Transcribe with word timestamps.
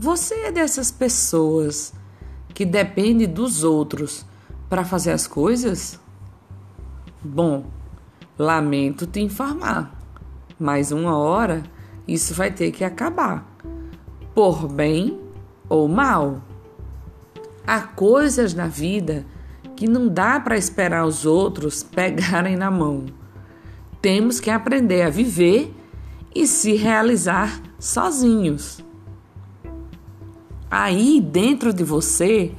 Você 0.00 0.34
é 0.42 0.52
dessas 0.52 0.92
pessoas 0.92 1.92
que 2.54 2.64
depende 2.64 3.26
dos 3.26 3.64
outros 3.64 4.24
para 4.68 4.84
fazer 4.84 5.10
as 5.10 5.26
coisas? 5.26 5.98
Bom, 7.20 7.66
lamento 8.38 9.08
te 9.08 9.18
informar, 9.18 9.92
mas 10.56 10.92
uma 10.92 11.18
hora 11.18 11.64
isso 12.06 12.32
vai 12.32 12.52
ter 12.52 12.70
que 12.70 12.84
acabar, 12.84 13.44
por 14.36 14.68
bem 14.68 15.18
ou 15.68 15.88
mal. 15.88 16.44
Há 17.66 17.80
coisas 17.80 18.54
na 18.54 18.68
vida 18.68 19.26
que 19.74 19.88
não 19.88 20.06
dá 20.06 20.38
para 20.38 20.56
esperar 20.56 21.04
os 21.06 21.26
outros 21.26 21.82
pegarem 21.82 22.56
na 22.56 22.70
mão. 22.70 23.06
Temos 24.00 24.38
que 24.38 24.48
aprender 24.48 25.02
a 25.02 25.10
viver 25.10 25.74
e 26.32 26.46
se 26.46 26.76
realizar 26.76 27.60
sozinhos. 27.80 28.86
Aí 30.70 31.20
dentro 31.20 31.72
de 31.72 31.82
você 31.82 32.52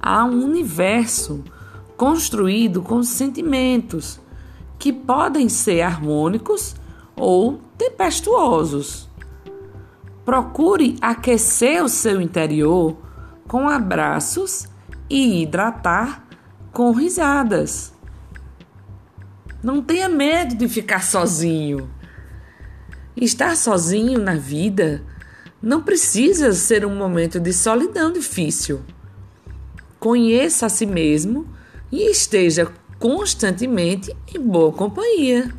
há 0.00 0.24
um 0.24 0.44
universo 0.44 1.42
construído 1.96 2.82
com 2.82 3.02
sentimentos 3.02 4.20
que 4.78 4.92
podem 4.92 5.48
ser 5.48 5.80
harmônicos 5.82 6.74
ou 7.16 7.60
tempestuosos. 7.78 9.08
Procure 10.24 10.96
aquecer 11.00 11.82
o 11.82 11.88
seu 11.88 12.20
interior 12.20 12.96
com 13.46 13.68
abraços 13.68 14.66
e 15.08 15.42
hidratar 15.42 16.26
com 16.72 16.92
risadas. 16.92 17.92
Não 19.62 19.80
tenha 19.80 20.08
medo 20.08 20.54
de 20.54 20.68
ficar 20.68 21.02
sozinho. 21.02 21.88
Estar 23.16 23.56
sozinho 23.56 24.18
na 24.18 24.34
vida 24.34 25.02
não 25.64 25.82
precisa 25.82 26.52
ser 26.52 26.84
um 26.84 26.94
momento 26.94 27.40
de 27.40 27.50
solidão 27.50 28.12
difícil. 28.12 28.82
Conheça 29.98 30.66
a 30.66 30.68
si 30.68 30.84
mesmo 30.84 31.48
e 31.90 32.10
esteja 32.10 32.70
constantemente 32.98 34.14
em 34.34 34.38
boa 34.38 34.70
companhia. 34.70 35.50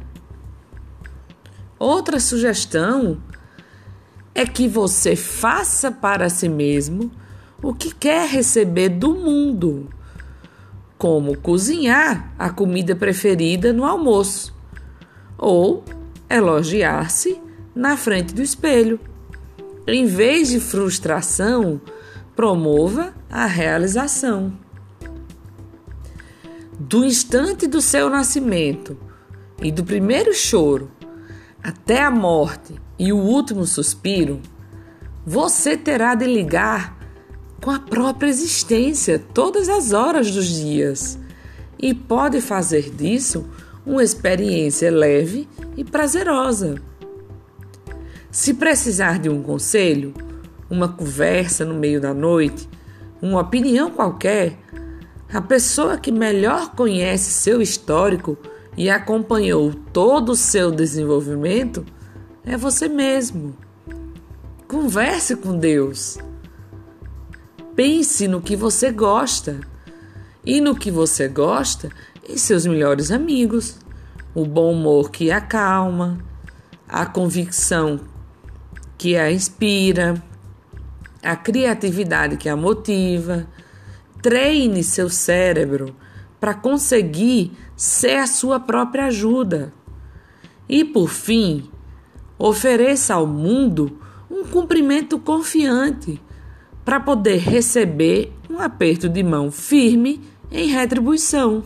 Outra 1.79 2.19
sugestão 2.19 3.19
é 4.35 4.45
que 4.45 4.67
você 4.67 5.15
faça 5.15 5.91
para 5.91 6.29
si 6.29 6.47
mesmo 6.47 7.11
o 7.63 7.73
que 7.73 7.91
quer 7.91 8.29
receber 8.29 8.89
do 8.89 9.15
mundo, 9.15 9.89
como 10.99 11.35
cozinhar 11.35 12.31
a 12.37 12.51
comida 12.51 12.95
preferida 12.95 13.73
no 13.73 13.83
almoço 13.83 14.53
ou 15.35 15.83
elogiar-se 16.29 17.41
na 17.73 17.97
frente 17.97 18.35
do 18.35 18.43
espelho. 18.43 18.99
Em 19.88 20.08
vez 20.08 20.50
de 20.50 20.59
frustração, 20.59 21.80
promova 22.36 23.14
a 23.30 23.45
realização. 23.45 24.58
Do 26.80 27.05
instante 27.05 27.67
do 27.67 27.80
seu 27.80 28.09
nascimento 28.09 28.97
e 29.61 29.72
do 29.72 29.83
primeiro 29.83 30.33
choro 30.33 30.91
até 31.61 32.02
a 32.02 32.09
morte 32.09 32.73
e 32.97 33.13
o 33.13 33.17
último 33.17 33.66
suspiro, 33.66 34.41
você 35.23 35.78
terá 35.78 36.16
de 36.16 36.25
ligar 36.25 36.97
com 37.61 37.69
a 37.69 37.80
própria 37.80 38.28
existência 38.28 39.19
todas 39.19 39.69
as 39.69 39.94
horas 39.94 40.31
dos 40.31 40.47
dias 40.47 41.19
e 41.78 41.94
pode 41.94 42.41
fazer 42.41 42.89
disso 42.89 43.47
uma 43.86 44.03
experiência 44.03 44.89
leve 44.89 45.47
e 45.78 45.83
prazerosa. 45.83 46.81
Se 48.36 48.53
precisar 48.53 49.17
de 49.17 49.30
um 49.30 49.41
conselho, 49.41 50.14
uma 50.69 50.89
conversa 50.89 51.64
no 51.64 51.73
meio 51.73 52.02
da 52.02 52.14
noite, 52.14 52.68
uma 53.22 53.40
opinião 53.40 53.90
qualquer, 53.90 54.59
a 55.34 55.40
pessoa 55.40 55.97
que 55.97 56.12
melhor 56.12 56.75
conhece 56.75 57.31
seu 57.31 57.62
histórico 57.62 58.38
e 58.75 58.90
acompanhou 58.90 59.74
todo 59.94 60.34
o 60.34 60.35
seu 60.35 60.69
desenvolvimento 60.69 61.85
é 62.44 62.57
você 62.57 62.90
mesmo. 62.90 63.56
Converse 64.68 65.38
com 65.38 65.57
Deus. 65.57 66.18
Pense 67.74 68.28
no 68.28 68.41
que 68.41 68.57
você 68.57 68.91
gosta 68.91 69.62
e 70.45 70.59
no 70.59 70.75
que 70.75 70.91
você 70.91 71.29
gosta 71.29 71.90
em 72.28 72.35
seus 72.35 72.66
melhores 72.66 73.12
amigos. 73.12 73.78
O 74.34 74.45
bom 74.45 74.74
humor 74.74 75.09
que 75.09 75.31
acalma, 75.31 76.18
a 76.85 77.06
convicção 77.06 78.13
que 79.05 79.16
a 79.16 79.31
inspira, 79.31 80.19
a 81.21 81.35
criatividade 81.35 82.38
que 82.38 82.49
a 82.49 82.55
motiva. 82.55 83.47
Treine 84.19 84.83
seu 84.83 85.11
cérebro 85.11 85.95
para 86.39 86.55
conseguir 86.55 87.51
ser 87.77 88.15
a 88.15 88.25
sua 88.25 88.59
própria 88.59 89.05
ajuda. 89.05 89.71
E 90.67 90.83
por 90.83 91.09
fim, 91.09 91.69
ofereça 92.35 93.13
ao 93.13 93.27
mundo 93.27 93.99
um 94.27 94.44
cumprimento 94.44 95.19
confiante 95.19 96.19
para 96.83 96.99
poder 96.99 97.38
receber 97.38 98.33
um 98.49 98.59
aperto 98.59 99.07
de 99.07 99.21
mão 99.21 99.51
firme 99.51 100.19
em 100.51 100.65
retribuição. 100.65 101.63